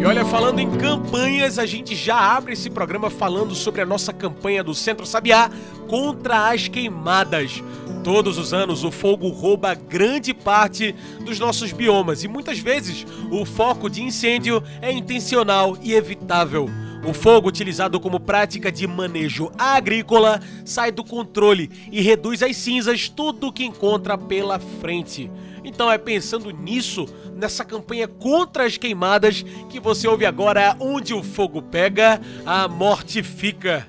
[0.00, 4.14] E olha, falando em campanhas, a gente já abre esse programa falando sobre a nossa
[4.14, 5.50] campanha do Centro Sabiá
[5.86, 7.62] contra as queimadas.
[8.02, 13.44] Todos os anos o fogo rouba grande parte dos nossos biomas e muitas vezes o
[13.44, 16.66] foco de incêndio é intencional e evitável.
[17.02, 23.08] O fogo, utilizado como prática de manejo agrícola, sai do controle e reduz às cinzas
[23.08, 25.30] tudo que encontra pela frente.
[25.64, 31.22] Então é pensando nisso, nessa campanha contra as queimadas, que você ouve agora Onde o
[31.22, 33.86] Fogo Pega, a Morte Fica.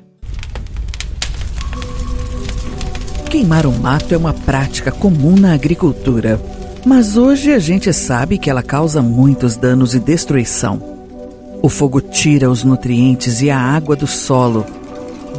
[3.29, 6.41] Queimar o mato é uma prática comum na agricultura,
[6.85, 10.91] mas hoje a gente sabe que ela causa muitos danos e destruição.
[11.61, 14.66] O fogo tira os nutrientes e a água do solo,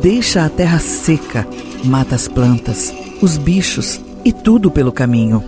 [0.00, 1.46] deixa a terra seca,
[1.84, 5.42] mata as plantas, os bichos e tudo pelo caminho.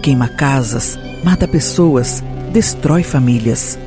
[0.00, 2.22] Queima casas, mata pessoas,
[2.52, 3.78] destrói famílias.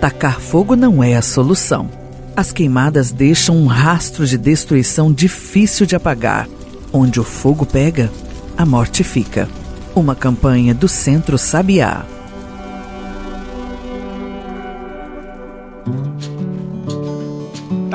[0.00, 1.88] Tacar fogo não é a solução.
[2.36, 6.48] As queimadas deixam um rastro de destruição difícil de apagar.
[6.92, 8.10] Onde o fogo pega,
[8.56, 9.48] a morte fica.
[9.94, 12.04] Uma campanha do Centro Sabiá.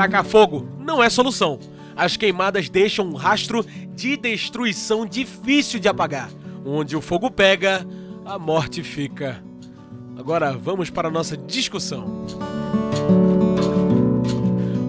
[0.00, 1.58] Tacar fogo não é solução.
[1.94, 3.62] As queimadas deixam um rastro
[3.94, 6.30] de destruição difícil de apagar.
[6.64, 7.86] Onde o fogo pega,
[8.24, 9.44] a morte fica.
[10.16, 12.24] Agora vamos para a nossa discussão.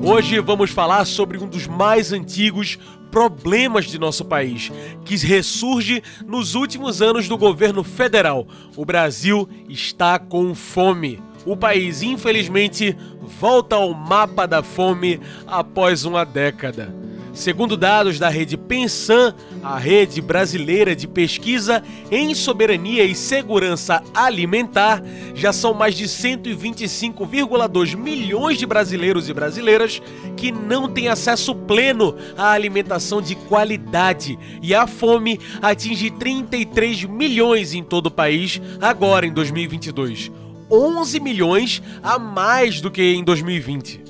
[0.01, 2.79] Hoje vamos falar sobre um dos mais antigos
[3.11, 4.71] problemas de nosso país,
[5.03, 8.47] que ressurge nos últimos anos do governo federal.
[8.77, 11.21] O Brasil está com fome.
[11.45, 12.95] O país, infelizmente,
[13.39, 16.93] volta ao mapa da fome após uma década.
[17.33, 21.81] Segundo dados da rede Pensan, a rede brasileira de pesquisa
[22.11, 25.01] em soberania e segurança alimentar,
[25.33, 30.01] já são mais de 125,2 milhões de brasileiros e brasileiras
[30.35, 37.73] que não têm acesso pleno à alimentação de qualidade e a fome atinge 33 milhões
[37.73, 40.50] em todo o país agora em 2022.
[40.71, 44.01] 11 milhões a mais do que em 2020.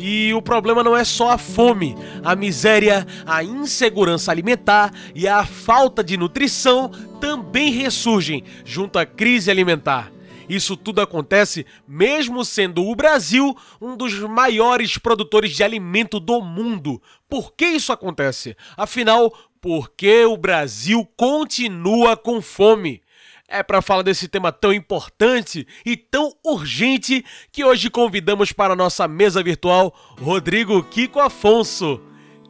[0.00, 5.44] E o problema não é só a fome, a miséria, a insegurança alimentar e a
[5.44, 6.88] falta de nutrição
[7.20, 10.12] também ressurgem junto à crise alimentar.
[10.48, 17.02] Isso tudo acontece mesmo sendo o Brasil um dos maiores produtores de alimento do mundo.
[17.28, 18.56] Por que isso acontece?
[18.76, 23.02] Afinal, por que o Brasil continua com fome?
[23.50, 28.76] É para falar desse tema tão importante e tão urgente que hoje convidamos para a
[28.76, 31.98] nossa mesa virtual Rodrigo Kiko Afonso.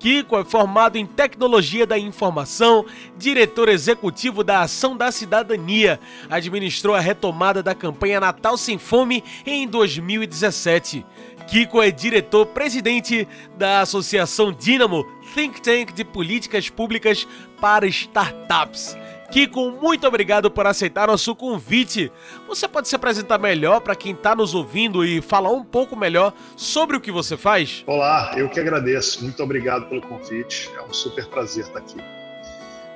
[0.00, 2.84] Kiko é formado em Tecnologia da Informação,
[3.16, 9.68] diretor executivo da Ação da Cidadania, administrou a retomada da campanha Natal Sem Fome em
[9.68, 11.06] 2017.
[11.46, 17.26] Kiko é diretor-presidente da Associação Dínamo, think tank de políticas públicas
[17.60, 18.96] para startups.
[19.30, 22.10] Kiko, muito obrigado por aceitar nosso convite.
[22.46, 26.32] Você pode se apresentar melhor para quem está nos ouvindo e falar um pouco melhor
[26.56, 27.84] sobre o que você faz?
[27.86, 29.22] Olá, eu que agradeço.
[29.22, 30.70] Muito obrigado pelo convite.
[30.74, 31.98] É um super prazer estar aqui.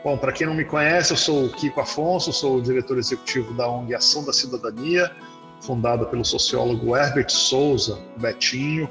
[0.02, 3.52] Bom, para quem não me conhece, eu sou o Kiko Afonso, sou o diretor executivo
[3.52, 5.12] da ONG Ação da Cidadania,
[5.60, 8.88] fundada pelo sociólogo Herbert Souza Betinho,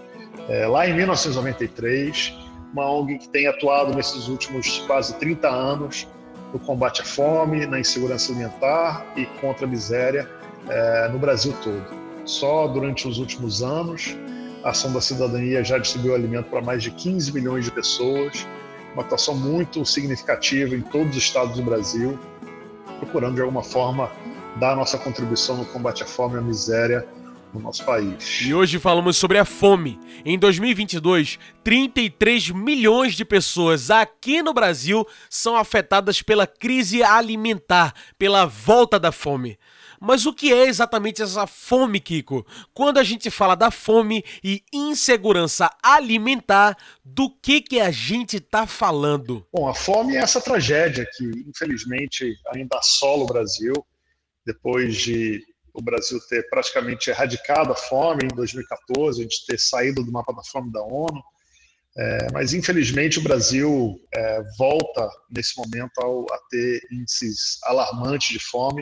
[0.48, 2.36] é, lá em 1993.
[2.72, 6.08] Uma ONG que tem atuado nesses últimos quase 30 anos
[6.54, 10.30] no combate à fome, na insegurança alimentar e contra a miséria
[10.70, 11.86] é, no Brasil todo.
[12.26, 14.16] Só durante os últimos anos,
[14.64, 18.46] a Ação da Cidadania já distribuiu alimento para mais de 15 milhões de pessoas,
[18.94, 22.20] uma atuação muito significativa em todos os estados do Brasil,
[23.00, 24.12] procurando de alguma forma
[24.58, 27.08] dar nossa contribuição no combate à fome e à miséria
[27.54, 28.42] no nosso país.
[28.42, 30.00] E hoje falamos sobre a fome.
[30.26, 38.46] Em 2022, 33 milhões de pessoas aqui no Brasil são afetadas pela crise alimentar, pela
[38.46, 39.58] volta da fome.
[40.04, 42.44] Mas o que é exatamente essa fome, Kiko?
[42.74, 46.76] Quando a gente fala da fome e insegurança alimentar,
[47.06, 49.46] do que que a gente está falando?
[49.54, 53.74] Bom, a fome é essa tragédia que, infelizmente, ainda assola o Brasil
[54.44, 60.04] depois de o Brasil ter praticamente erradicado a fome em 2014, a gente ter saído
[60.04, 61.22] do mapa da fome da ONU.
[61.98, 68.40] É, mas, infelizmente, o Brasil é, volta, nesse momento, ao, a ter índices alarmantes de
[68.40, 68.82] fome,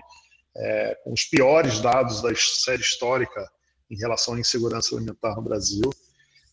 [0.56, 3.48] é, com os piores dados da série histórica
[3.90, 5.90] em relação à insegurança alimentar no Brasil.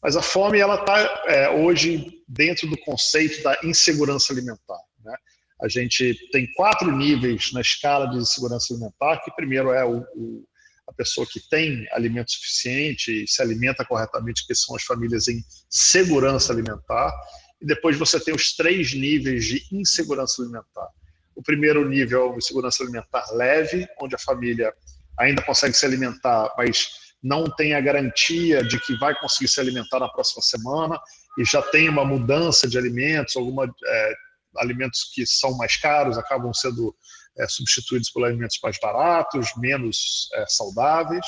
[0.03, 4.81] Mas a fome ela está é, hoje dentro do conceito da insegurança alimentar.
[5.05, 5.15] Né?
[5.61, 10.45] A gente tem quatro níveis na escala de segurança alimentar, que primeiro é o, o,
[10.87, 15.43] a pessoa que tem alimento suficiente e se alimenta corretamente, que são as famílias em
[15.71, 17.13] segurança alimentar,
[17.61, 20.89] e depois você tem os três níveis de insegurança alimentar.
[21.35, 24.73] O primeiro nível é insegurança alimentar leve, onde a família
[25.19, 26.89] ainda consegue se alimentar, mas
[27.23, 31.01] não tem a garantia de que vai conseguir se alimentar na próxima semana
[31.39, 34.15] e já tem uma mudança de alimentos, alguma é,
[34.59, 36.95] alimentos que são mais caros acabam sendo
[37.39, 41.27] é, substituídos por alimentos mais baratos, menos é, saudáveis,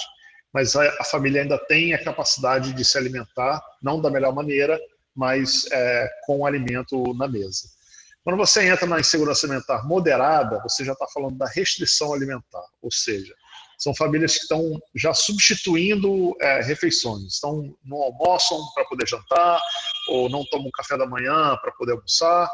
[0.53, 4.79] mas a, a, família ainda tem a capacidade de se alimentar, não da melhor maneira,
[5.15, 7.69] mas é, com o alimento na mesa.
[8.25, 12.91] Quando você entra na insegurança alimentar moderada, você já está falando da restrição alimentar, ou
[12.91, 13.35] seja,
[13.79, 19.61] são famílias que estão já substituindo é, refeições, estão não almoçam para poder jantar,
[20.09, 22.51] ou não tomam café da manhã para poder almoçar,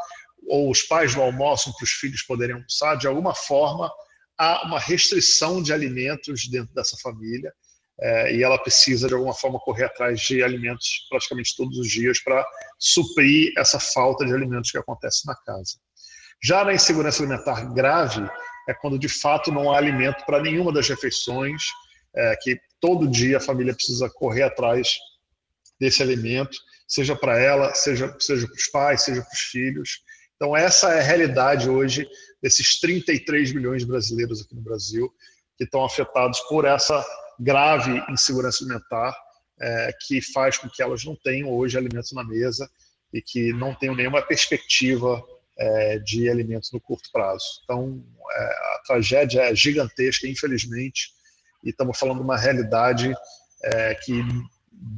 [0.49, 3.91] ou os pais não almoçam para os filhos poderem almoçar, de alguma forma
[4.37, 7.53] há uma restrição de alimentos dentro dessa família
[8.01, 12.21] é, e ela precisa de alguma forma correr atrás de alimentos praticamente todos os dias
[12.23, 12.45] para
[12.79, 15.79] suprir essa falta de alimentos que acontece na casa.
[16.43, 18.29] Já na insegurança alimentar grave
[18.69, 21.63] é quando de fato não há alimento para nenhuma das refeições,
[22.17, 24.97] é, que todo dia a família precisa correr atrás
[25.79, 26.57] desse alimento,
[26.87, 30.01] seja para ela, seja, seja para os pais, seja para os filhos.
[30.45, 32.07] Então, essa é a realidade hoje
[32.43, 35.11] desses 33 milhões de brasileiros aqui no Brasil
[35.57, 37.03] que estão afetados por essa
[37.41, 39.17] grave insegurança alimentar
[39.59, 42.71] é, que faz com que elas não tenham hoje alimentos na mesa
[43.11, 45.25] e que não tenham nenhuma perspectiva
[45.57, 47.63] é, de alimentos no curto prazo.
[47.65, 51.09] Então, é, a tragédia é gigantesca, infelizmente,
[51.65, 53.15] e estamos falando de uma realidade
[53.63, 54.23] é, que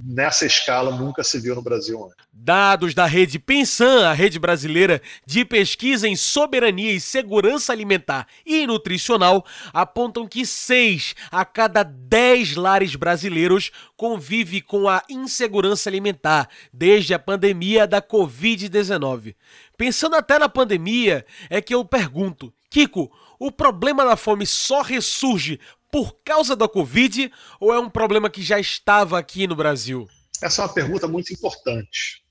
[0.06, 2.26] nessa escala nunca se viu no Brasil antes.
[2.32, 8.66] Dados da rede Pensan, a rede brasileira de pesquisa em soberania e segurança alimentar e
[8.66, 17.12] nutricional, apontam que 6 a cada 10 lares brasileiros convive com a insegurança alimentar desde
[17.14, 19.34] a pandemia da Covid-19.
[19.76, 25.60] Pensando até na pandemia, é que eu pergunto, Kiko, o problema da fome só ressurge
[25.90, 30.08] por causa da Covid ou é um problema que já estava aqui no Brasil?
[30.42, 32.22] Essa é uma pergunta muito importante,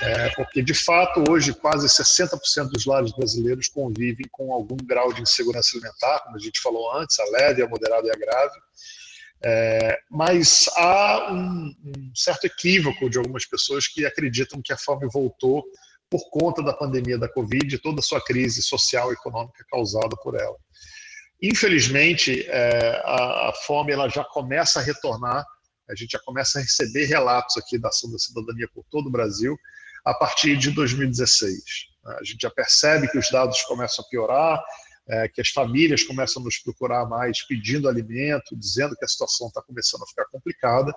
[0.00, 5.22] é, porque de fato hoje quase 60% dos lares brasileiros convivem com algum grau de
[5.22, 8.54] insegurança alimentar, como a gente falou antes, a leve, a moderada e a grave.
[9.44, 15.08] É, mas há um, um certo equívoco de algumas pessoas que acreditam que a fome
[15.12, 15.64] voltou
[16.10, 20.16] por conta da pandemia da Covid e toda a sua crise social e econômica causada
[20.22, 20.56] por ela.
[21.40, 25.44] Infelizmente, é, a, a, fome ela já começa a retornar,
[25.88, 29.10] a gente já começa a receber relatos aqui da ação da cidadania por todo o
[29.10, 29.56] Brasil
[30.04, 31.88] a partir de 2016.
[32.04, 34.64] A gente já percebe que os dados começam a piorar,
[35.08, 39.48] é, que as famílias começam a nos procurar mais pedindo alimento, dizendo que a situação
[39.48, 40.92] está começando a ficar complicada.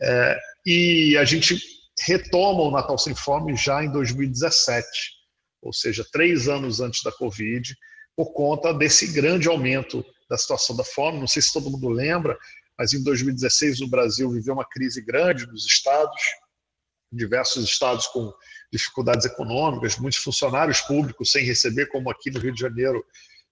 [0.00, 1.60] É, e a gente
[2.00, 4.86] retoma o Natal Sem Fome já em 2017,
[5.62, 7.74] ou seja, três anos antes da Covid,
[8.16, 11.18] por conta desse grande aumento da situação da fome.
[11.18, 12.38] Não sei se todo mundo lembra,
[12.78, 16.20] mas em 2016 o Brasil viveu uma crise grande nos estados,
[17.12, 18.32] diversos estados com
[18.72, 23.04] dificuldades econômicas, muitos funcionários públicos sem receber, como aqui no Rio de Janeiro,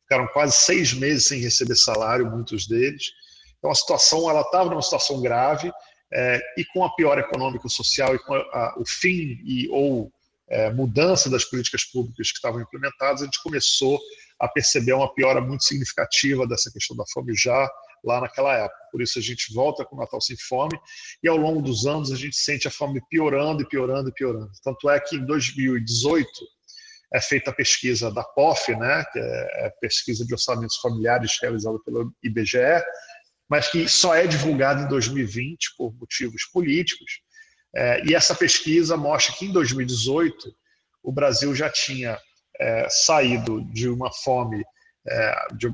[0.03, 3.13] ficaram quase seis meses sem receber salário, muitos deles.
[3.59, 5.73] Então a situação ela estava numa situação grave
[6.13, 10.13] é, e com a pior econômica social e com a, a, o fim e ou
[10.49, 13.99] é, mudança das políticas públicas que estavam implementadas, a gente começou
[14.43, 17.71] a perceber uma piora muito significativa dessa questão da fome já
[18.05, 18.77] lá naquela época.
[18.91, 20.77] Por isso a gente volta com o Natal Sem Fome
[21.23, 24.51] e ao longo dos anos a gente sente a fome piorando e piorando e piorando.
[24.65, 26.29] Tanto é que em 2018
[27.15, 31.79] é feita a pesquisa da POF, né, que é a pesquisa de orçamentos familiares realizada
[31.85, 32.83] pelo IBGE,
[33.49, 37.21] mas que só é divulgada em 2020 por motivos políticos.
[37.77, 40.53] É, e essa pesquisa mostra que em 2018
[41.01, 42.19] o Brasil já tinha
[42.61, 44.63] é, saído de uma fome
[45.09, 45.73] é, de,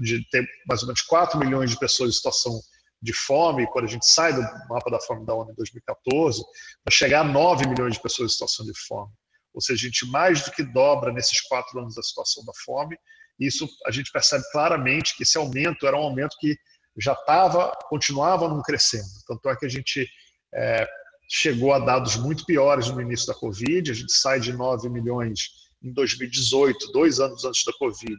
[0.00, 2.60] de, ter mais ou menos 4 milhões de pessoas em situação
[3.00, 6.42] de fome, quando a gente sai do mapa da fome da ONU em 2014,
[6.82, 9.12] para chegar a 9 milhões de pessoas em situação de fome.
[9.52, 12.96] Ou seja, a gente mais do que dobra nesses quatro anos da situação da fome.
[13.38, 16.56] E isso a gente percebe claramente que esse aumento era um aumento que
[16.98, 19.08] já estava, continuava não crescendo.
[19.26, 20.08] Tanto é que a gente
[20.52, 20.88] é,
[21.28, 25.63] chegou a dados muito piores no início da Covid, a gente sai de 9 milhões
[25.84, 28.18] em 2018, dois anos antes da Covid,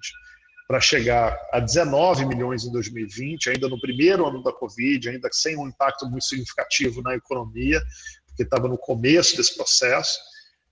[0.68, 5.58] para chegar a 19 milhões em 2020, ainda no primeiro ano da Covid, ainda sem
[5.58, 7.82] um impacto muito significativo na economia,
[8.28, 10.20] porque estava no começo desse processo,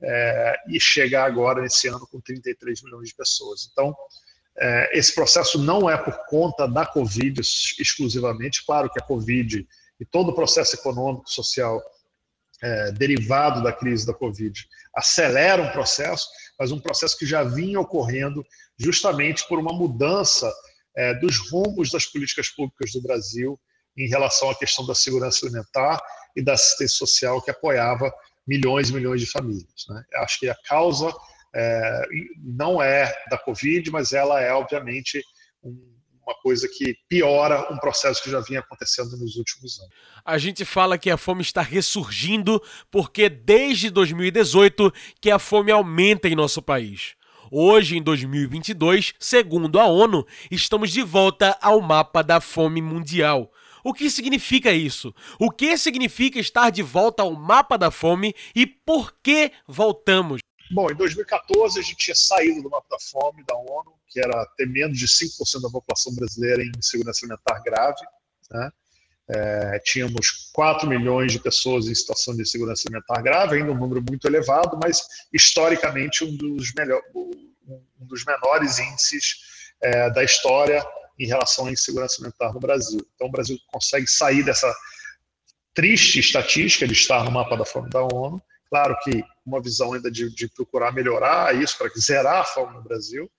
[0.02, 3.70] é, e chegar agora nesse ano com 33 milhões de pessoas.
[3.72, 3.96] Então,
[4.58, 9.66] é, esse processo não é por conta da Covid exclusivamente, claro que a Covid
[10.00, 11.82] e todo o processo econômico, social
[12.62, 16.28] é, derivado da crise da Covid acelera um processo,
[16.60, 18.46] mas um processo que já vinha ocorrendo
[18.78, 20.52] justamente por uma mudança
[20.96, 23.60] é, dos rumos das políticas públicas do Brasil
[23.98, 26.02] em relação à questão da segurança alimentar
[26.36, 28.12] e da assistência social que apoiava
[28.48, 29.86] milhões e milhões de famílias.
[29.90, 30.04] Né?
[30.16, 31.14] Acho que a causa
[31.56, 32.02] é,
[32.38, 35.22] não é da Covid, mas ela é, obviamente,
[35.64, 35.94] um
[36.26, 39.94] uma coisa que piora um processo que já vinha acontecendo nos últimos anos.
[40.24, 46.28] A gente fala que a fome está ressurgindo porque desde 2018 que a fome aumenta
[46.28, 47.16] em nosso país.
[47.52, 53.52] Hoje, em 2022, segundo a ONU, estamos de volta ao mapa da fome mundial.
[53.84, 55.14] O que significa isso?
[55.38, 60.40] O que significa estar de volta ao mapa da fome e por que voltamos?
[60.72, 64.46] Bom, em 2014 a gente tinha saído do mapa da fome da ONU, que era
[64.56, 68.02] ter menos de 5% da população brasileira em segurança alimentar grave.
[68.52, 68.72] Né?
[69.30, 74.04] É, tínhamos 4 milhões de pessoas em situação de segurança alimentar grave, ainda um número
[74.08, 75.02] muito elevado, mas
[75.34, 80.86] historicamente um dos, melhor, um dos menores índices é, da história
[81.18, 83.00] em relação à insegurança alimentar no Brasil.
[83.16, 84.72] Então o Brasil consegue sair dessa
[85.74, 88.42] triste estatística de estar no mapa da fome da ONU
[88.74, 92.82] Claro que uma visão ainda de, de procurar melhorar isso, para zerar a fome no
[92.82, 93.30] Brasil,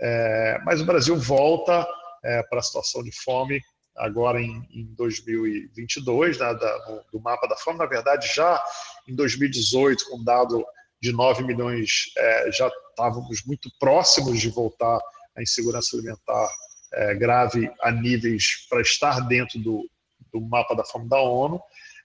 [0.00, 1.86] é, mas o Brasil volta
[2.24, 3.60] é, para a situação de fome
[3.96, 7.78] agora em, em 2022, né, da, do mapa da fome.
[7.78, 8.62] Na verdade, já
[9.08, 10.64] em 2018, com dado
[11.00, 14.98] de 9 milhões, é, já estávamos muito próximos de voltar
[15.36, 16.48] à insegurança alimentar
[16.92, 19.88] é, grave a níveis para estar dentro do,
[20.32, 21.60] do mapa da fome da ONU.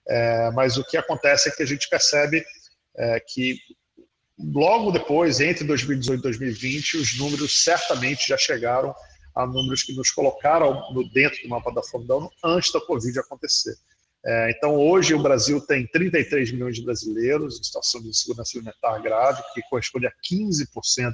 [0.08, 2.44] É, mas o que acontece é que a gente percebe
[2.96, 3.58] é, que
[4.42, 8.94] logo depois, entre 2018 e 2020, os números certamente já chegaram
[9.34, 10.82] a números que nos colocaram
[11.12, 13.74] dentro do mapa da fome da ONU antes da Covid acontecer.
[14.24, 18.98] É, então, hoje, o Brasil tem 33 milhões de brasileiros em situação de insegurança alimentar
[18.98, 21.12] grave, que corresponde a 15%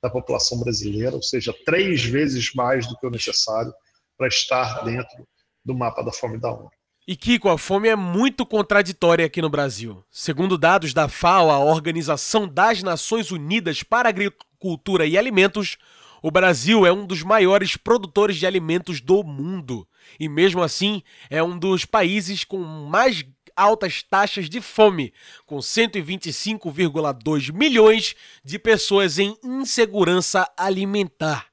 [0.00, 3.72] da população brasileira, ou seja, três vezes mais do que o necessário
[4.16, 5.26] para estar dentro
[5.64, 6.70] do mapa da fome da ONU.
[7.08, 10.04] E Kiko, a fome é muito contraditória aqui no Brasil.
[10.10, 15.76] Segundo dados da FAO, a Organização das Nações Unidas para Agricultura e Alimentos,
[16.20, 19.86] o Brasil é um dos maiores produtores de alimentos do mundo.
[20.18, 25.14] E mesmo assim, é um dos países com mais altas taxas de fome,
[25.46, 31.46] com 125,2 milhões de pessoas em insegurança alimentar.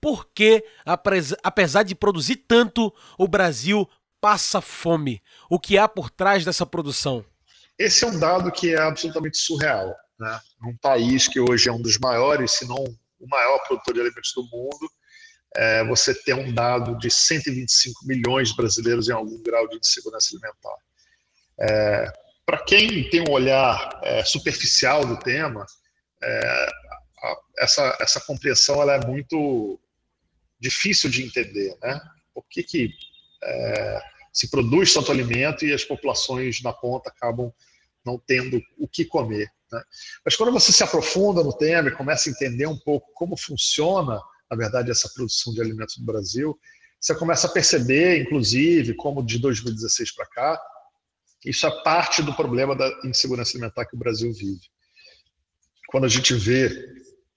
[0.00, 0.64] Por que,
[1.42, 3.88] apesar de produzir tanto, o Brasil
[4.20, 5.22] passa fome?
[5.48, 7.24] O que há por trás dessa produção?
[7.78, 9.94] Esse é um dado que é absolutamente surreal.
[10.18, 10.40] Né?
[10.60, 12.84] Num país que hoje é um dos maiores, se não
[13.20, 14.90] o maior produtor de alimentos do mundo,
[15.56, 20.28] é, você tem um dado de 125 milhões de brasileiros em algum grau de insegurança
[20.32, 20.76] alimentar.
[21.60, 22.12] É,
[22.44, 25.64] Para quem tem um olhar é, superficial do tema,
[26.22, 26.68] é,
[27.22, 29.80] a, essa, essa compreensão ela é muito
[30.60, 31.76] difícil de entender.
[31.82, 32.00] Né?
[32.34, 32.90] Por que, que
[33.42, 34.00] é,
[34.32, 37.52] se produz tanto alimento e as populações na ponta acabam
[38.04, 39.50] não tendo o que comer.
[39.70, 39.82] Né?
[40.24, 44.20] Mas quando você se aprofunda no tema e começa a entender um pouco como funciona,
[44.50, 46.58] na verdade, essa produção de alimentos no Brasil,
[47.00, 50.60] você começa a perceber, inclusive, como de 2016 para cá,
[51.44, 54.60] isso é parte do problema da insegurança alimentar que o Brasil vive.
[55.88, 56.68] quando a gente vê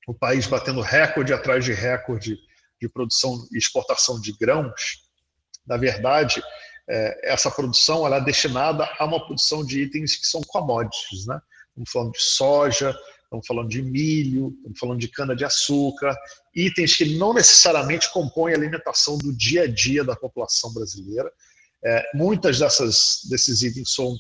[0.08, 2.38] o país batendo recorde atrás de recorde
[2.81, 5.10] de produção e exportação de grãos,
[5.65, 6.41] na verdade,
[6.89, 11.39] é, essa produção ela é destinada a uma produção de itens que são commodities, né?
[11.70, 16.15] Estamos falando de soja, estamos falando de milho, estamos falando de cana-de-açúcar,
[16.53, 21.32] itens que não necessariamente compõem a alimentação do dia a dia da população brasileira.
[21.84, 24.15] É, muitas dessas, desses itens são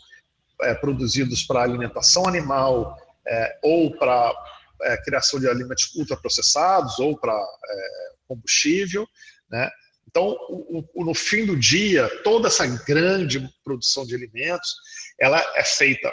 [0.61, 4.33] é, produzidos para alimentação animal é, ou para
[4.83, 9.05] é, criação de alimentos ultraprocessados ou para é, combustível.
[9.49, 9.69] Né?
[10.07, 14.75] Então, o, o, no fim do dia, toda essa grande produção de alimentos,
[15.19, 16.11] ela é feita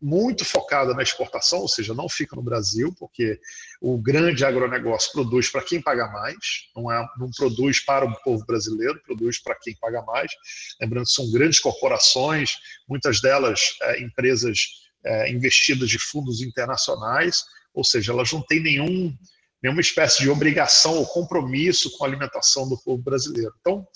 [0.00, 3.40] muito focada na exportação, ou seja, não fica no Brasil, porque
[3.80, 6.36] o grande agronegócio produz para quem paga mais,
[6.74, 10.30] não, é, não produz para o povo brasileiro, produz para quem paga mais.
[10.80, 12.52] Lembrando que são grandes corporações,
[12.86, 14.58] muitas delas é, empresas
[15.04, 19.16] é, investidas de fundos internacionais, ou seja, elas não têm nenhum,
[19.66, 23.52] nenhuma espécie de obrigação ou compromisso com a alimentação do povo brasileiro.
[23.60, 23.86] Então,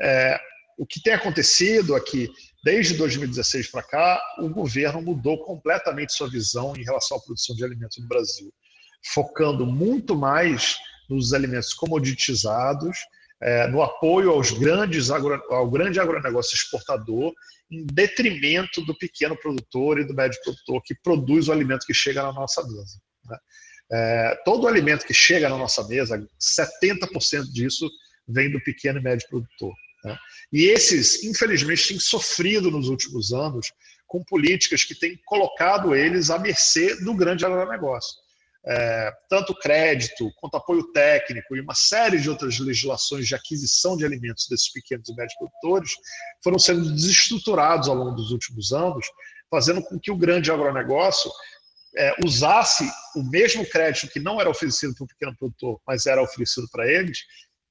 [0.00, 0.40] é,
[0.78, 2.30] o que tem acontecido aqui,
[2.64, 7.62] desde 2016 para cá, o governo mudou completamente sua visão em relação à produção de
[7.62, 8.50] alimentos no Brasil,
[9.12, 12.96] focando muito mais nos alimentos comoditizados,
[13.42, 17.32] é, no apoio aos grandes agro, ao grande agronegócio exportador,
[17.70, 22.22] em detrimento do pequeno produtor e do médio produtor que produz o alimento que chega
[22.22, 22.98] na nossa mesa.
[23.26, 23.38] Né?
[23.92, 27.90] É, todo alimento que chega na nossa mesa, 70% disso
[28.26, 29.74] vem do pequeno e médio produtor.
[30.04, 30.16] Né?
[30.52, 33.72] E esses, infelizmente, têm sofrido nos últimos anos
[34.06, 38.18] com políticas que têm colocado eles à mercê do grande agronegócio.
[38.66, 44.04] É, tanto crédito quanto apoio técnico e uma série de outras legislações de aquisição de
[44.04, 45.92] alimentos desses pequenos e médios produtores
[46.44, 49.06] foram sendo desestruturados ao longo dos últimos anos,
[49.50, 51.30] fazendo com que o grande agronegócio
[51.96, 56.22] é, usasse o mesmo crédito que não era oferecido para o pequeno produtor, mas era
[56.22, 57.18] oferecido para eles,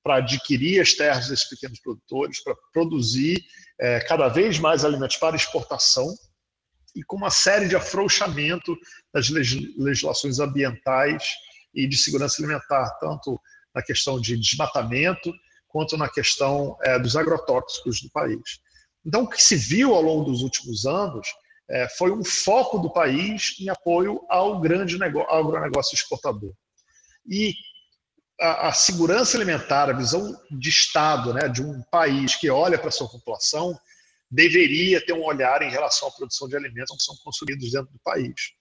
[0.04, 3.44] para adquirir as terras desses pequenos produtores, para produzir
[3.80, 6.14] é, cada vez mais alimentos para exportação
[6.96, 8.76] e com uma série de afrouxamento
[9.14, 11.24] das legislações ambientais
[11.74, 13.40] e de segurança alimentar, tanto
[13.74, 15.32] na questão de desmatamento
[15.68, 18.60] quanto na questão é, dos agrotóxicos do país.
[19.06, 21.28] Então, o que se viu ao longo dos últimos anos
[21.70, 26.52] é, foi um foco do país em apoio ao grande negócio, ao agronegócio exportador.
[27.28, 27.54] E
[28.42, 32.90] a, a, segurança alimentar, a visão de Estado né, de um país que olha para
[32.90, 33.78] sua população,
[34.32, 38.00] deveria ter um olhar em relação à produção de alimentos que são consumidos dentro do
[38.04, 38.52] país.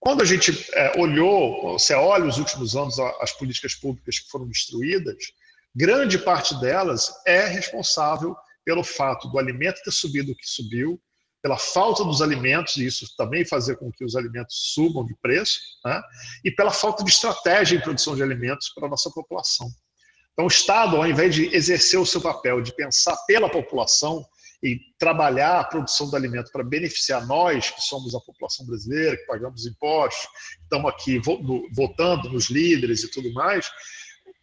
[0.00, 4.48] Quando a gente é, olhou, você olha os últimos anos as políticas públicas que foram
[4.48, 5.16] destruídas,
[5.74, 11.00] grande parte delas é responsável pelo fato do alimento ter subido o que subiu,
[11.42, 15.58] pela falta dos alimentos, e isso também fazer com que os alimentos subam de preço,
[15.84, 16.00] né?
[16.44, 19.68] e pela falta de estratégia em produção de alimentos para a nossa população.
[20.32, 24.24] Então, o Estado, ao invés de exercer o seu papel de pensar pela população
[24.62, 29.26] e trabalhar a produção do alimento para beneficiar nós, que somos a população brasileira, que
[29.26, 30.24] pagamos impostos,
[30.62, 31.20] estamos aqui
[31.74, 33.68] votando nos líderes e tudo mais,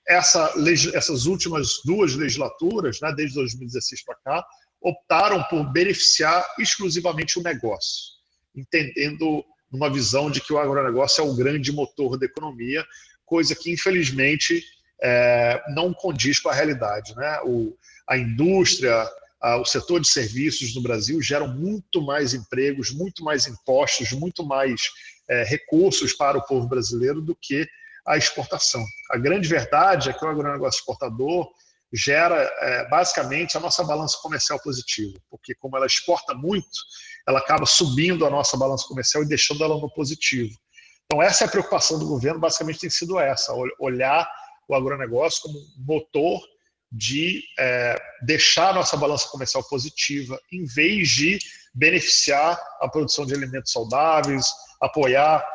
[0.05, 0.53] essa,
[0.93, 4.45] essas últimas duas legislaturas, né, desde 2016 para cá,
[4.81, 8.13] optaram por beneficiar exclusivamente o negócio,
[8.55, 12.85] entendendo numa visão de que o agronegócio é o grande motor da economia,
[13.25, 14.63] coisa que, infelizmente,
[15.01, 17.15] é, não condiz com a realidade.
[17.15, 17.39] Né?
[17.43, 19.07] O, a indústria,
[19.39, 24.45] a, o setor de serviços no Brasil geram muito mais empregos, muito mais impostos, muito
[24.45, 24.81] mais
[25.29, 27.67] é, recursos para o povo brasileiro do que
[28.07, 28.83] a exportação.
[29.11, 31.47] A grande verdade é que o agronegócio exportador
[31.91, 36.69] gera é, basicamente a nossa balança comercial positiva, porque como ela exporta muito,
[37.27, 40.53] ela acaba subindo a nossa balança comercial e deixando ela no positivo.
[41.05, 44.29] Então essa é a preocupação do governo, basicamente tem sido essa, olhar
[44.67, 46.39] o agronegócio como motor
[46.91, 51.39] de é, deixar a nossa balança comercial positiva, em vez de
[51.73, 54.45] beneficiar a produção de alimentos saudáveis,
[54.81, 55.45] apoiar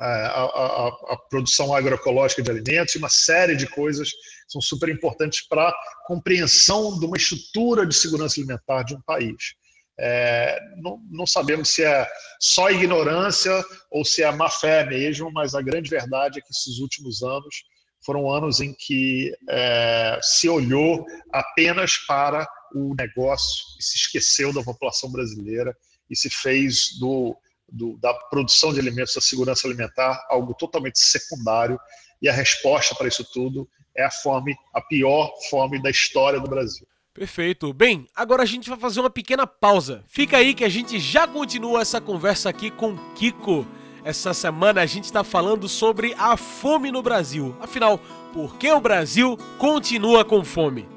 [0.00, 4.16] a, a, a, produção agroecológica de alimentos e uma série de coisas que
[4.48, 5.74] são super importantes para a
[6.06, 9.54] compreensão de uma estrutura de segurança alimentar de um país.
[9.98, 12.08] É, não, não, sabemos se é
[12.40, 13.52] só ignorância
[13.90, 17.54] ou se é má fé mesmo, mas a grande verdade é que esses últimos anos
[18.02, 24.62] foram anos em que é, se olhou apenas para o negócio e se esqueceu da
[24.62, 25.76] população brasileira
[26.08, 27.36] e se fez do
[27.72, 31.78] do, da produção de alimentos, da segurança alimentar, algo totalmente secundário,
[32.20, 36.48] e a resposta para isso tudo é a fome, a pior fome da história do
[36.48, 36.86] Brasil.
[37.12, 37.72] Perfeito.
[37.72, 40.04] Bem, agora a gente vai fazer uma pequena pausa.
[40.06, 43.66] Fica aí que a gente já continua essa conversa aqui com Kiko.
[44.04, 47.54] Essa semana a gente está falando sobre a fome no Brasil.
[47.60, 47.98] Afinal,
[48.32, 50.88] por que o Brasil continua com fome?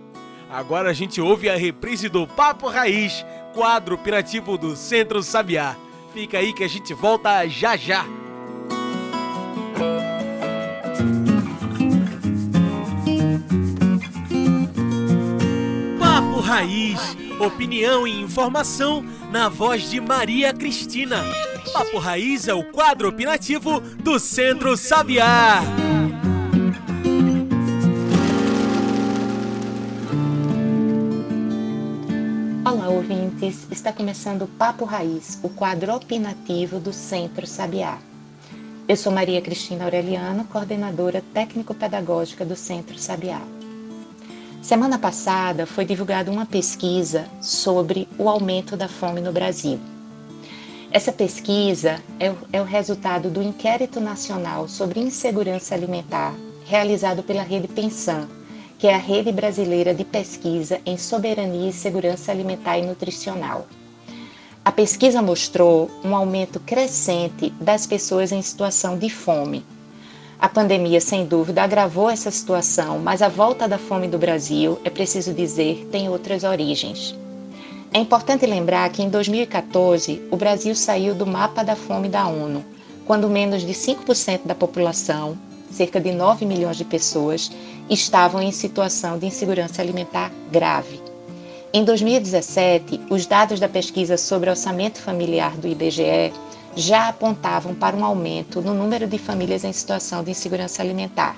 [0.49, 5.75] Agora a gente ouve a reprise do Papo Raiz, quadro opinativo do Centro Sabiá.
[6.13, 8.05] Fica aí que a gente volta já já.
[15.99, 21.25] Papo Raiz, opinião e informação na voz de Maria Cristina.
[21.73, 25.82] Papo Raiz é o quadro opinativo do Centro Sabiá.
[33.03, 33.67] Ouvintes!
[33.69, 37.97] Está começando o Papo Raiz, o quadro opinativo do Centro Sabiá.
[38.87, 43.41] Eu sou Maria Cristina Aureliano, coordenadora técnico-pedagógica do Centro Sabiá.
[44.61, 49.77] Semana passada foi divulgada uma pesquisa sobre o aumento da fome no Brasil.
[50.89, 56.33] Essa pesquisa é o, é o resultado do Inquérito Nacional sobre Insegurança Alimentar,
[56.65, 58.29] realizado pela Rede Pensan,
[58.83, 63.65] que é a rede brasileira de pesquisa em soberania e segurança alimentar e nutricional.
[64.65, 69.65] A pesquisa mostrou um aumento crescente das pessoas em situação de fome.
[70.37, 74.89] A pandemia, sem dúvida, agravou essa situação, mas a volta da fome do Brasil, é
[74.89, 77.15] preciso dizer, tem outras origens.
[77.93, 82.65] É importante lembrar que em 2014 o Brasil saiu do mapa da fome da ONU,
[83.05, 85.37] quando menos de 5% da população,
[85.73, 87.51] cerca de 9 milhões de pessoas,
[87.89, 91.01] estavam em situação de insegurança alimentar grave.
[91.73, 96.31] Em 2017, os dados da pesquisa sobre orçamento familiar do IBGE
[96.75, 101.35] já apontavam para um aumento no número de famílias em situação de insegurança alimentar.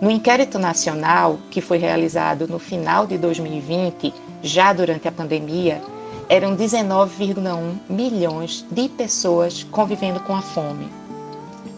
[0.00, 5.82] No inquérito nacional, que foi realizado no final de 2020, já durante a pandemia,
[6.28, 10.88] eram 19,1 milhões de pessoas convivendo com a fome.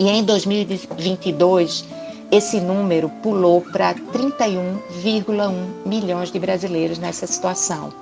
[0.03, 1.85] E em 2022,
[2.29, 7.93] esse número pulou para 31,1 milhões de brasileiros nessa situação.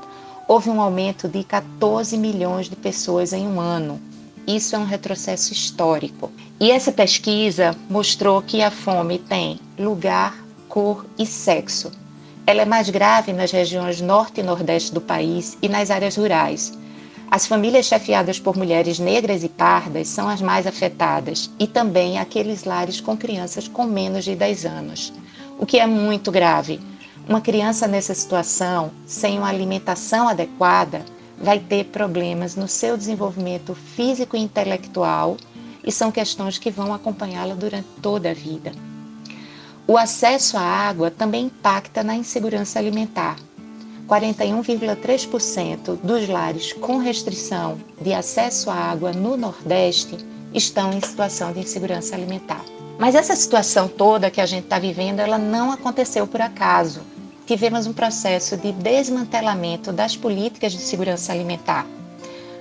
[0.48, 4.00] Houve um aumento de 14 milhões de pessoas em um ano.
[4.46, 6.32] Isso é um retrocesso histórico.
[6.58, 11.92] E essa pesquisa mostrou que a fome tem lugar, cor e sexo.
[12.46, 16.72] Ela é mais grave nas regiões norte e nordeste do país e nas áreas rurais.
[17.30, 22.64] As famílias chefiadas por mulheres negras e pardas são as mais afetadas e também aqueles
[22.64, 25.12] lares com crianças com menos de 10 anos,
[25.56, 26.80] o que é muito grave.
[27.28, 31.04] Uma criança nessa situação, sem uma alimentação adequada,
[31.40, 35.36] vai ter problemas no seu desenvolvimento físico e intelectual
[35.84, 38.72] e são questões que vão acompanhá-la durante toda a vida.
[39.86, 43.36] O acesso à água também impacta na insegurança alimentar.
[44.10, 50.18] 41,3% dos lares com restrição de acesso à água no Nordeste
[50.52, 52.64] estão em situação de insegurança alimentar.
[52.98, 57.02] Mas essa situação toda que a gente está vivendo, ela não aconteceu por acaso.
[57.46, 61.86] Tivemos um processo de desmantelamento das políticas de segurança alimentar.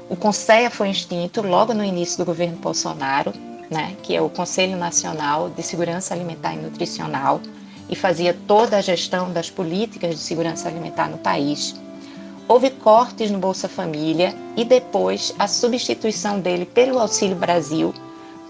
[0.07, 3.33] O CONSEA foi extinto logo no início do governo Bolsonaro,
[3.71, 7.41] né, que é o Conselho Nacional de Segurança Alimentar e Nutricional,
[7.89, 11.75] e fazia toda a gestão das políticas de segurança alimentar no país.
[12.47, 17.93] Houve cortes no Bolsa Família e depois a substituição dele pelo Auxílio Brasil,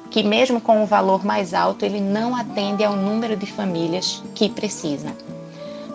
[0.09, 4.23] que mesmo com o um valor mais alto, ele não atende ao número de famílias
[4.33, 5.13] que precisam.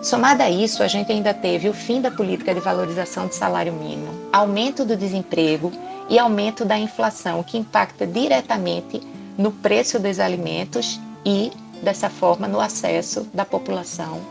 [0.01, 3.73] Somado a isso, a gente ainda teve o fim da política de valorização do salário
[3.73, 5.71] mínimo, aumento do desemprego
[6.07, 9.01] e aumento da inflação, que impacta diretamente
[9.35, 14.21] no preço dos alimentos e, dessa forma, no acesso da população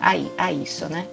[0.00, 1.06] a, a isso, né?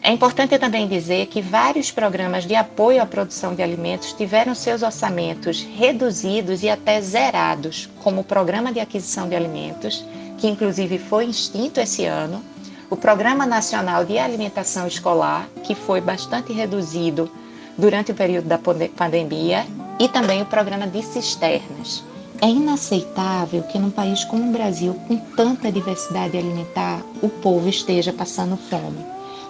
[0.00, 4.82] É importante também dizer que vários programas de apoio à produção de alimentos tiveram seus
[4.82, 10.04] orçamentos reduzidos e até zerados, como o Programa de Aquisição de Alimentos,
[10.38, 12.42] que inclusive foi extinto esse ano,
[12.88, 17.30] o Programa Nacional de Alimentação Escolar, que foi bastante reduzido
[17.76, 19.66] durante o período da pandemia,
[19.98, 22.04] e também o Programa de Cisternas.
[22.40, 28.12] É inaceitável que num país como o Brasil, com tanta diversidade alimentar, o povo esteja
[28.12, 29.04] passando fome.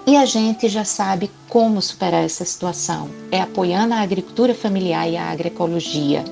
[0.07, 5.19] E a gente já sabe como superar essa situação: é apoiando a agricultura familiar e
[5.19, 6.25] a agroecologia,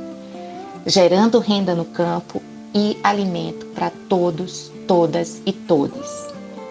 [0.87, 2.43] gerando renda no campo
[2.75, 6.27] e alimento para todos, todas e todos.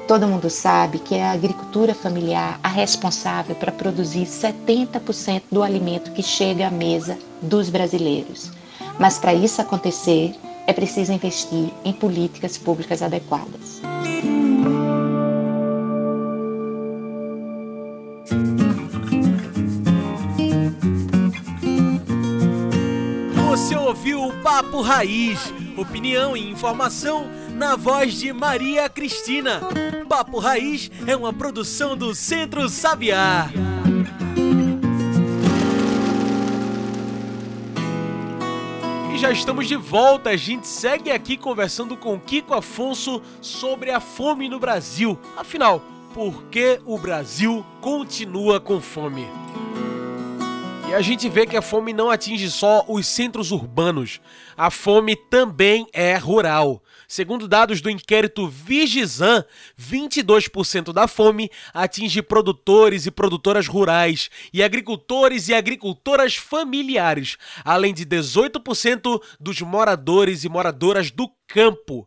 [0.08, 6.12] Todo mundo sabe que é a agricultura familiar a responsável para produzir 70% do alimento
[6.12, 8.55] que chega à mesa dos brasileiros.
[9.00, 10.36] Mas para isso acontecer,
[10.68, 13.82] é preciso investir em políticas públicas adequadas.
[23.36, 29.62] Você ouviu o Papo Raiz, opinião e informação na voz de Maria Cristina.
[30.10, 33.50] Papo Raiz é uma produção do Centro Sabiá.
[39.18, 40.32] Já estamos de volta.
[40.32, 45.18] A gente segue aqui conversando com Kiko Afonso sobre a fome no Brasil.
[45.38, 45.82] Afinal,
[46.14, 49.26] por que o Brasil continua com fome?
[50.90, 54.20] E a gente vê que a fome não atinge só os centros urbanos.
[54.56, 56.84] A fome também é rural.
[57.16, 59.46] Segundo dados do inquérito Vigizan,
[59.80, 68.06] 22% da fome atinge produtores e produtoras rurais e agricultores e agricultoras familiares, além de
[68.06, 72.06] 18% dos moradores e moradoras do campo.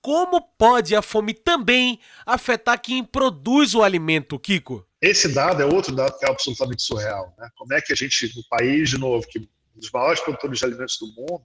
[0.00, 4.84] Como pode a fome também afetar quem produz o alimento, Kiko?
[5.00, 7.32] Esse dado é outro dado que é absolutamente surreal.
[7.38, 7.48] Né?
[7.54, 10.98] Como é que a gente, no país, de novo, que dos maiores produtores de alimentos
[10.98, 11.44] do mundo,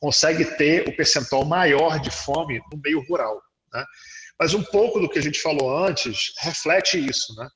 [0.00, 3.40] consegue ter o percentual maior de fome no meio rural?
[3.72, 3.84] Né?
[4.38, 7.48] Mas um pouco do que a gente falou antes reflete isso, né?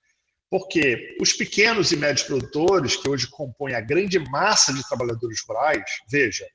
[0.51, 5.83] Porque os pequenos e médios produtores, que hoje compõem a grande massa de trabalhadores rurais,
[6.11, 6.47] veja,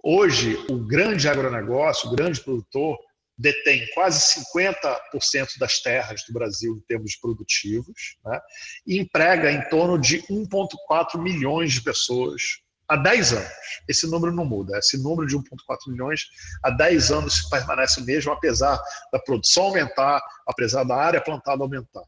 [0.00, 2.96] hoje o grande agronegócio, o grande produtor,
[3.36, 8.38] detém quase 50% das terras do Brasil em termos produtivos né,
[8.86, 12.60] e emprega em torno de 1,4 milhões de pessoas
[12.92, 13.50] há 10 anos.
[13.88, 15.42] Esse número não muda, esse número de 1,4
[15.88, 16.26] milhões
[16.62, 18.80] há 10 anos permanece o mesmo, apesar
[19.12, 22.04] da produção aumentar, apesar da área plantada aumentar.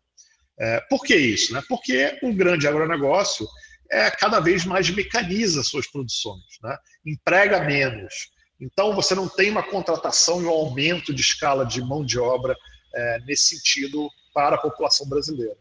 [0.58, 1.52] É, por que isso?
[1.52, 1.62] Né?
[1.68, 3.46] Porque o grande agronegócio
[3.90, 6.76] é, cada vez mais mecaniza suas produções, né?
[7.04, 12.04] emprega menos, então, você não tem uma contratação e um aumento de escala de mão
[12.04, 12.56] de obra
[12.94, 15.56] é, nesse sentido para a população brasileira.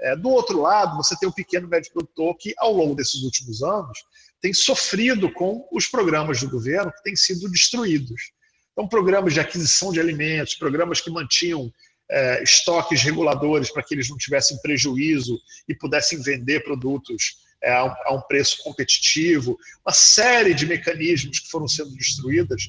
[0.00, 3.22] É, do outro lado, você tem o pequeno e médio produtor que, ao longo desses
[3.22, 3.98] últimos anos,
[4.42, 8.32] tem sofrido com os programas do governo que têm sido destruídos.
[8.72, 11.72] Então, programas de aquisição de alimentos, programas que mantinham
[12.10, 17.84] é, estoques reguladores para que eles não tivessem prejuízo e pudessem vender produtos é, a,
[17.84, 22.62] um, a, um, preço competitivo, uma série de mecanismos que foram sendo destruídas,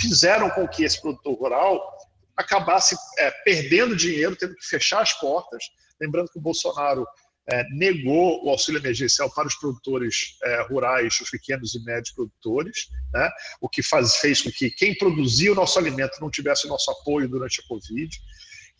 [0.00, 1.98] fizeram com que esse produtor rural
[2.34, 5.64] acabasse é, perdendo dinheiro, tendo que fechar as portas.
[6.00, 7.06] Lembrando que o Bolsonaro
[7.50, 12.88] é, negou o auxílio emergencial para os produtores é, rurais, os pequenos e médios produtores,
[13.12, 13.28] né?
[13.60, 16.90] o que faz, fez com que quem produzia o nosso alimento não tivesse o nosso
[16.90, 18.16] apoio durante a Covid.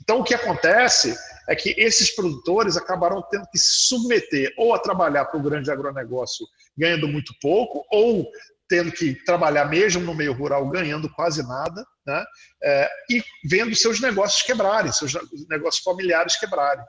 [0.01, 1.17] Então, o que acontece
[1.49, 5.71] é que esses produtores acabaram tendo que se submeter ou a trabalhar para o grande
[5.71, 8.31] agronegócio ganhando muito pouco, ou
[8.69, 12.25] tendo que trabalhar mesmo no meio rural ganhando quase nada, né?
[12.63, 15.15] É, e vendo seus negócios quebrarem, seus
[15.49, 16.85] negócios familiares quebrarem.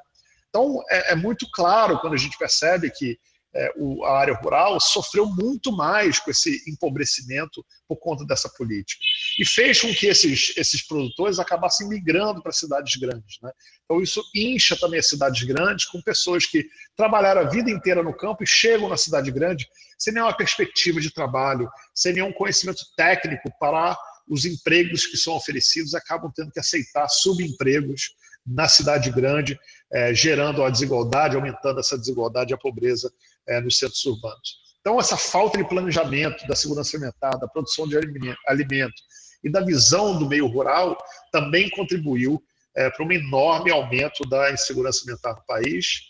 [0.49, 3.17] Então, é, é muito claro quando a gente percebe que
[3.53, 9.01] é, o, a área rural sofreu muito mais com esse empobrecimento por conta dessa política.
[9.39, 13.39] E fez com que esses, esses produtores acabassem migrando para cidades grandes.
[13.41, 13.51] Né?
[13.85, 16.63] Então, isso incha também as cidades grandes, com pessoas que
[16.95, 21.11] trabalharam a vida inteira no campo e chegam na cidade grande sem nenhuma perspectiva de
[21.11, 27.09] trabalho, sem nenhum conhecimento técnico para os empregos que são oferecidos, acabam tendo que aceitar
[27.09, 28.11] subempregos
[28.45, 29.59] na cidade grande,
[29.91, 33.11] é, gerando a desigualdade, aumentando essa desigualdade e a pobreza
[33.47, 34.59] é, nos centros urbanos.
[34.81, 37.97] Então, essa falta de planejamento da segurança alimentar, da produção de
[38.47, 39.01] alimento
[39.43, 40.97] e da visão do meio rural
[41.31, 42.41] também contribuiu
[42.75, 46.08] é, para um enorme aumento da insegurança alimentar no país.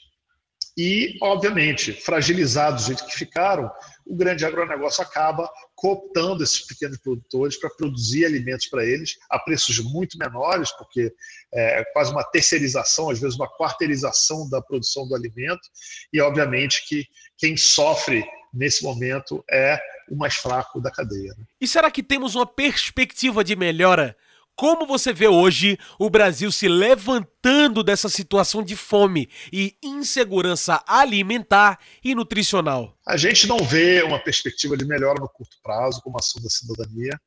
[0.82, 3.70] E, obviamente, fragilizados do jeito que ficaram,
[4.06, 9.78] o grande agronegócio acaba cooptando esses pequenos produtores para produzir alimentos para eles a preços
[9.80, 11.14] muito menores, porque
[11.54, 15.68] é quase uma terceirização, às vezes uma quarteirização da produção do alimento,
[16.14, 17.06] e obviamente que
[17.38, 19.78] quem sofre nesse momento é
[20.10, 21.36] o mais fraco da cadeia.
[21.38, 21.44] Né?
[21.60, 24.16] E será que temos uma perspectiva de melhora?
[24.60, 31.80] Como você vê hoje o Brasil se levantando dessa situação de fome e insegurança alimentar
[32.04, 32.94] e nutricional?
[33.08, 37.18] A gente não vê uma perspectiva de melhora no curto prazo como ação da cidadania.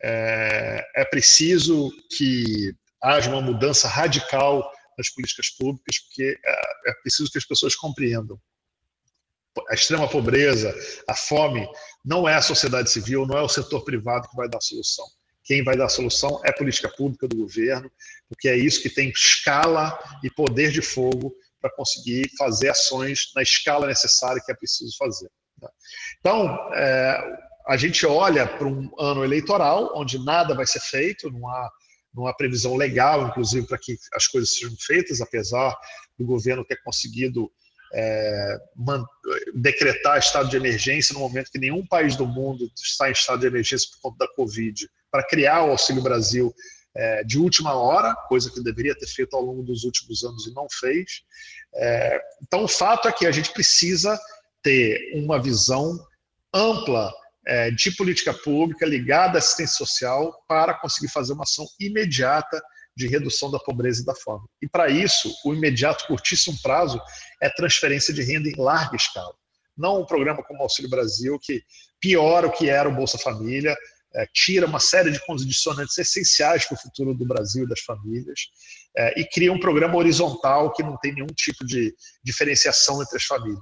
[0.00, 2.72] É, é preciso que
[3.02, 8.38] haja uma mudança radical nas políticas públicas, porque é, é preciso que as pessoas compreendam
[9.68, 10.72] a extrema pobreza,
[11.08, 11.68] a fome,
[12.04, 15.04] não é a sociedade civil, não é o setor privado que vai dar a solução.
[15.46, 17.90] Quem vai dar a solução é a política pública do governo,
[18.28, 23.42] porque é isso que tem escala e poder de fogo para conseguir fazer ações na
[23.42, 25.30] escala necessária que é preciso fazer.
[25.60, 25.70] Tá?
[26.18, 31.48] Então, é, a gente olha para um ano eleitoral onde nada vai ser feito, não
[31.48, 31.70] há,
[32.12, 35.76] não há previsão legal, inclusive, para que as coisas sejam feitas, apesar
[36.18, 37.50] do governo ter conseguido
[37.94, 38.58] é,
[39.54, 43.46] decretar estado de emergência no momento que nenhum país do mundo está em estado de
[43.46, 46.54] emergência por conta da Covid, para criar o Auxílio Brasil
[46.96, 50.54] é, de última hora, coisa que deveria ter feito ao longo dos últimos anos e
[50.54, 51.22] não fez.
[51.74, 54.18] É, então, o fato é que a gente precisa
[54.62, 55.98] ter uma visão
[56.54, 57.12] ampla
[57.46, 62.60] é, de política pública ligada à assistência social para conseguir fazer uma ação imediata
[62.96, 64.46] de redução da pobreza e da fome.
[64.62, 67.00] E para isso, o imediato, curtíssimo prazo
[67.42, 69.34] é transferência de renda em larga escala.
[69.76, 71.62] Não um programa como o Auxílio Brasil, que
[72.00, 73.76] piora o que era o Bolsa Família,
[74.16, 78.40] é, tira uma série de condicionantes essenciais para o futuro do Brasil e das famílias,
[78.96, 83.24] é, e cria um programa horizontal que não tem nenhum tipo de diferenciação entre as
[83.24, 83.60] famílias.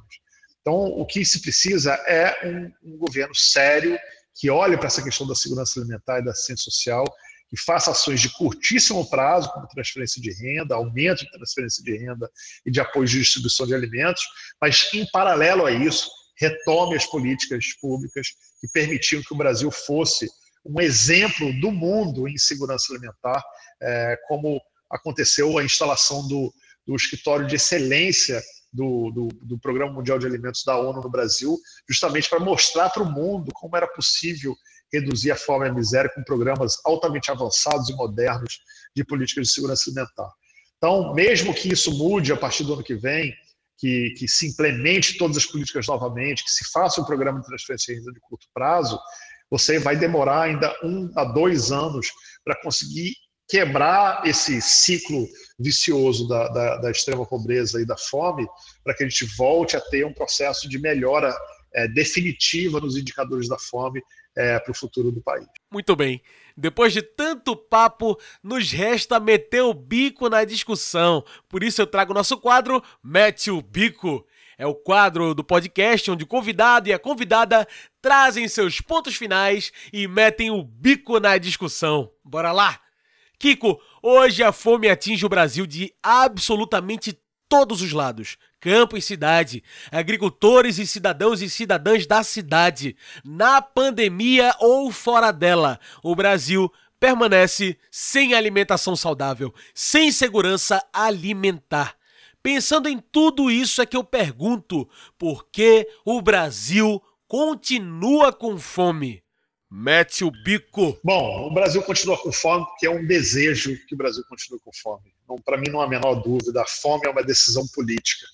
[0.61, 3.99] Então, o que se precisa é um, um governo sério
[4.35, 7.05] que olhe para essa questão da segurança alimentar e da assistência social
[7.51, 12.29] que faça ações de curtíssimo prazo, como transferência de renda, aumento de transferência de renda
[12.67, 14.23] e de apoio de distribuição de alimentos,
[14.61, 18.27] mas, em paralelo a isso, retome as políticas públicas
[18.61, 20.29] que permitiam que o Brasil fosse
[20.65, 23.43] um exemplo do mundo em segurança alimentar,
[23.83, 26.53] é, como aconteceu a instalação do,
[26.87, 31.57] do escritório de excelência do, do, do, Programa Mundial de Alimentos da ONU no Brasil,
[31.89, 34.57] justamente para mostrar para o mundo como era possível
[34.93, 38.61] reduzir a fome e a miséria com programas altamente avançados e modernos
[38.95, 40.31] de políticas de segurança alimentar.
[40.77, 43.35] Então, mesmo que isso mude a partir do ano que vem,
[43.79, 47.95] que, que se implemente todas as políticas novamente, que se faça um programa de transferência
[47.95, 48.99] de renda de curto prazo,
[49.51, 52.09] você vai demorar ainda um a dois anos
[52.45, 53.15] para conseguir
[53.49, 55.27] quebrar esse ciclo
[55.59, 58.47] vicioso da, da, da, extrema pobreza e da fome,
[58.83, 61.35] para que a gente volte a ter um processo de melhora
[61.75, 64.03] é, definitiva nos indicadores da fome
[64.37, 65.47] é, para o futuro do país.
[65.71, 66.23] Muito bem.
[66.57, 71.25] Depois de tanto papo, nos resta meter o bico na discussão.
[71.49, 74.27] Por isso eu trago o nosso quadro Mete o Bico.
[74.59, 77.67] É o quadro do podcast onde o convidado e a convidada
[78.01, 82.11] trazem seus pontos finais e metem o bico na discussão.
[82.25, 82.81] Bora lá!
[83.39, 89.63] Kiko, hoje a fome atinge o Brasil de absolutamente todos os lados campo e cidade,
[89.93, 95.79] agricultores e cidadãos e cidadãs da cidade, na pandemia ou fora dela.
[96.03, 101.95] O Brasil permanece sem alimentação saudável, sem segurança alimentar.
[102.45, 104.87] Pensando em tudo isso é que eu pergunto:
[105.19, 109.25] por que o Brasil continua com fome?
[109.71, 111.01] Mete o bico.
[111.03, 114.71] Bom, o Brasil continua com fome porque é um desejo que o Brasil continue com
[114.75, 115.15] fome.
[115.43, 118.27] Para mim, não há a menor dúvida, a fome é uma decisão política.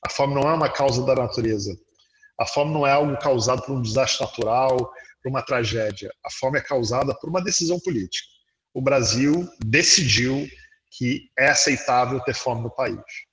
[0.00, 1.78] A fome não é uma causa da natureza.
[2.38, 4.78] A fome não é algo causado por um desastre natural,
[5.22, 6.10] por uma tragédia.
[6.24, 8.26] A fome é causada por uma decisão política.
[8.72, 10.48] O Brasil decidiu
[10.90, 13.27] que é aceitável ter fome no país.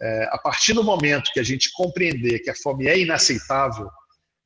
[0.00, 3.88] É, a partir do momento que a gente compreender que a fome é inaceitável,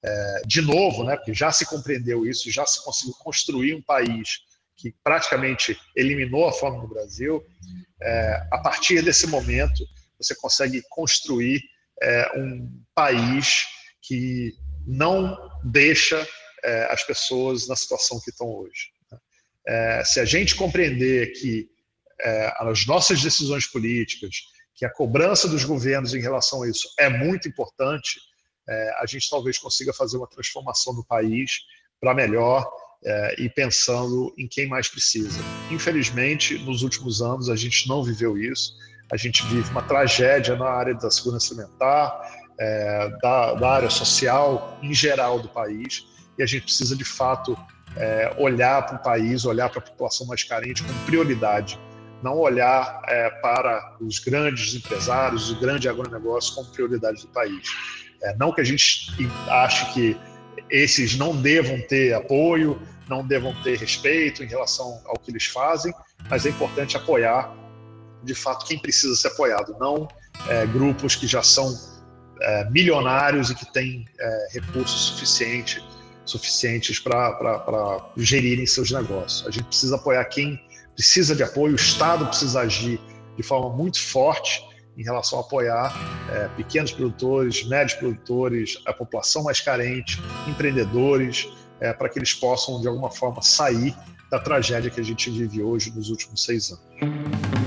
[0.03, 4.41] é, de novo, né, porque já se compreendeu isso, já se conseguiu construir um país
[4.77, 7.45] que praticamente eliminou a fome no Brasil,
[8.03, 9.85] é, a partir desse momento
[10.19, 11.61] você consegue construir
[12.03, 13.67] é, um país
[14.03, 14.55] que
[14.87, 16.27] não deixa
[16.65, 18.91] é, as pessoas na situação que estão hoje.
[19.11, 19.19] Né?
[19.69, 21.69] É, se a gente compreender que
[22.59, 24.43] as nossas decisões políticas,
[24.81, 28.19] que a cobrança dos governos em relação a isso é muito importante,
[28.69, 31.53] é, a gente talvez consiga fazer uma transformação do país
[32.01, 32.69] para melhor
[33.05, 35.39] é, e pensando em quem mais precisa.
[35.71, 38.75] Infelizmente, nos últimos anos, a gente não viveu isso
[39.11, 44.79] a gente vive uma tragédia na área da segurança alimentar, é, da, da, área social
[44.83, 46.07] em geral do país,
[46.39, 47.57] e a gente precisa de fato
[47.97, 51.79] é, olhar para o país, olhar para a população mais carente com prioridade,
[52.23, 57.69] não olhar é, para os grandes empresários, o grande agronegócio como prioridade do país.
[58.23, 59.09] É, não que a gente
[59.49, 60.17] ache que
[60.69, 65.93] esses não devam ter apoio, não devam ter respeito em relação ao que eles fazem,
[66.29, 67.53] mas é importante apoiar
[68.23, 70.07] de fato quem precisa ser apoiado, não
[70.49, 71.75] é, grupos que já são
[72.41, 75.85] é, milionários e que têm é, recursos suficiente,
[76.25, 79.47] suficientes para gerirem seus negócios.
[79.47, 80.61] A gente precisa apoiar quem
[81.01, 83.01] precisa de apoio, o Estado precisa agir
[83.35, 84.63] de forma muito forte
[84.99, 85.95] em relação a apoiar
[86.31, 91.49] é, pequenos produtores, médios produtores, a população mais carente, empreendedores,
[91.81, 93.97] é, para que eles possam, de alguma forma, sair
[94.31, 97.60] da tragédia que a gente vive hoje nos últimos seis anos.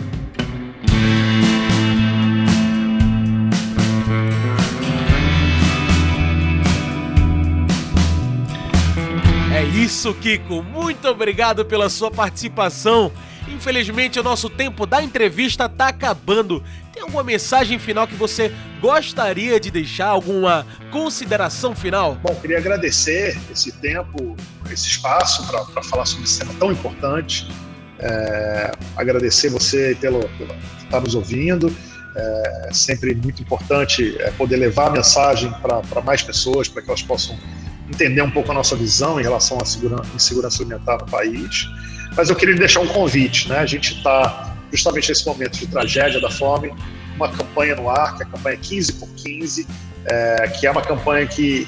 [9.84, 10.64] Isso, Kiko.
[10.64, 13.12] Muito obrigado pela sua participação.
[13.50, 16.64] Infelizmente, o nosso tempo da entrevista está acabando.
[16.94, 20.08] Tem alguma mensagem final que você gostaria de deixar?
[20.08, 22.16] Alguma consideração final?
[22.16, 24.38] Bom, queria agradecer esse tempo,
[24.72, 27.50] esse espaço para falar sobre esse tema tão importante.
[28.00, 31.76] É, agradecer você pelo, pelo estar nos ouvindo.
[32.16, 37.02] É sempre muito importante é, poder levar a mensagem para mais pessoas, para que elas
[37.02, 37.38] possam
[37.94, 41.70] entender um pouco a nossa visão em relação à segurança, insegurança alimentar no país.
[42.16, 43.60] Mas eu queria deixar um convite, né?
[43.60, 46.74] A gente está justamente nesse momento de tragédia da fome,
[47.16, 49.68] uma campanha no ar, que é a campanha 15 por 15,
[50.06, 51.68] é, que é uma campanha que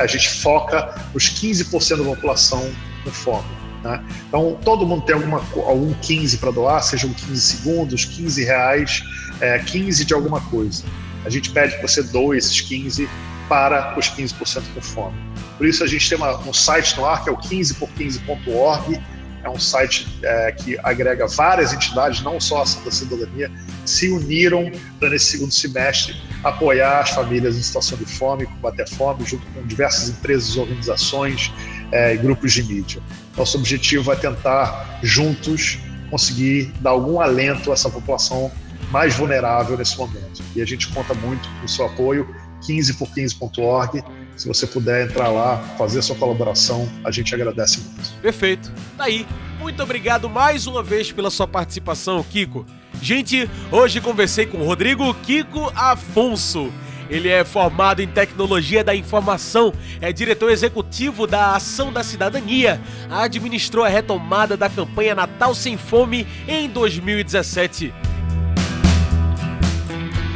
[0.00, 2.70] a gente foca os 15% da população
[3.04, 3.48] com fome.
[3.82, 4.02] Né?
[4.28, 9.02] Então, todo mundo tem alguma, algum 15 para doar, sejam 15 segundos, 15 reais,
[9.40, 10.84] é, 15 de alguma coisa.
[11.24, 13.08] A gente pede que você doe esses 15
[13.50, 15.18] para os 15% com fome.
[15.58, 19.02] Por isso, a gente tem uma, um site no ar que é o 15por15.org,
[19.42, 23.50] é um site é, que agrega várias entidades, não só a Ação da Cidadania,
[23.84, 24.70] se uniram
[25.00, 29.44] para, nesse segundo semestre, apoiar as famílias em situação de fome, combater a fome, junto
[29.48, 31.52] com diversas empresas, organizações
[31.90, 33.02] é, e grupos de mídia.
[33.36, 35.78] Nosso objetivo é tentar, juntos,
[36.08, 38.52] conseguir dar algum alento a essa população
[38.90, 40.42] mais vulnerável nesse momento.
[40.54, 42.28] E a gente conta muito com o seu apoio,
[42.60, 44.04] 15por15.org
[44.40, 48.10] se você puder entrar lá, fazer a sua colaboração, a gente agradece muito.
[48.22, 48.72] Perfeito.
[48.96, 49.26] Tá aí.
[49.58, 52.64] Muito obrigado mais uma vez pela sua participação, Kiko.
[53.02, 56.72] Gente, hoje conversei com o Rodrigo Kiko Afonso.
[57.10, 62.80] Ele é formado em Tecnologia da Informação, é diretor executivo da Ação da Cidadania,
[63.10, 67.92] administrou a retomada da campanha Natal Sem Fome em 2017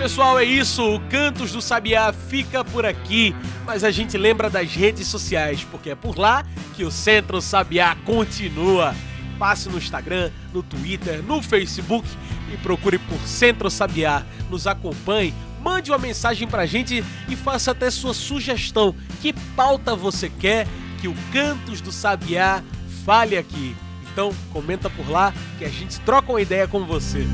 [0.04, 0.96] Pessoal, é isso.
[0.96, 3.34] O Cantos do Sabiá fica por aqui,
[3.64, 6.44] mas a gente lembra das redes sociais, porque é por lá
[6.76, 8.94] que o Centro Sabiá continua.
[9.38, 12.06] Passe no Instagram, no Twitter, no Facebook
[12.52, 14.22] e procure por Centro Sabiá.
[14.50, 15.32] Nos acompanhe,
[15.62, 18.94] mande uma mensagem pra gente e faça até sua sugestão.
[19.22, 20.66] Que pauta você quer
[21.00, 22.62] que o Cantos do Sabiá
[23.06, 23.74] fale aqui?
[24.12, 27.26] Então, comenta por lá que a gente troca uma ideia com você.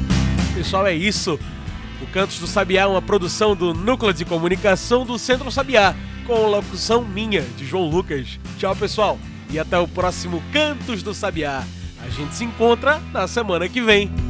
[0.54, 1.36] Pessoal, é isso.
[2.00, 5.94] O Cantos do Sabiá é uma produção do Núcleo de Comunicação do Centro Sabiá,
[6.26, 8.38] com locução minha, de João Lucas.
[8.58, 9.18] Tchau, pessoal,
[9.50, 11.62] e até o próximo Cantos do Sabiá.
[12.02, 14.29] A gente se encontra na semana que vem.